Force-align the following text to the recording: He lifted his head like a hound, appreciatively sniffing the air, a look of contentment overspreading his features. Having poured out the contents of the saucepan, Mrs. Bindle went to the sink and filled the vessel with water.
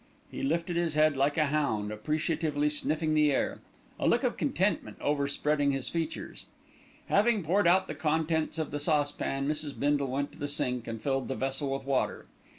He 0.31 0.41
lifted 0.41 0.77
his 0.77 0.95
head 0.95 1.15
like 1.15 1.37
a 1.37 1.45
hound, 1.45 1.91
appreciatively 1.91 2.69
sniffing 2.71 3.13
the 3.13 3.31
air, 3.31 3.59
a 3.99 4.07
look 4.07 4.23
of 4.23 4.35
contentment 4.35 4.97
overspreading 4.99 5.73
his 5.73 5.89
features. 5.89 6.47
Having 7.05 7.43
poured 7.43 7.67
out 7.67 7.85
the 7.85 7.93
contents 7.93 8.57
of 8.57 8.71
the 8.71 8.79
saucepan, 8.79 9.47
Mrs. 9.47 9.77
Bindle 9.79 10.07
went 10.07 10.31
to 10.31 10.39
the 10.39 10.47
sink 10.47 10.87
and 10.87 10.99
filled 10.99 11.27
the 11.27 11.35
vessel 11.35 11.69
with 11.71 11.85
water. 11.85 12.25